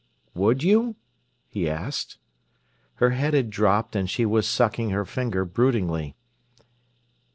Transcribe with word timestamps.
"Would 0.33 0.63
you?" 0.63 0.95
he 1.47 1.69
asked. 1.69 2.17
Her 2.95 3.11
head 3.11 3.35
had 3.35 3.51
dropped, 3.51 3.95
and 3.95 4.09
she 4.09 4.25
was 4.25 4.47
sucking 4.47 4.89
her 4.89 5.05
finger 5.05 5.45
broodingly. 5.45 6.15